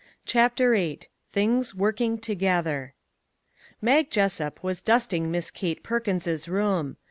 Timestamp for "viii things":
0.71-1.75